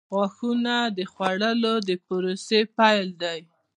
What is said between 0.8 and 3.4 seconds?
د خوړلو د پروسې پیل دی.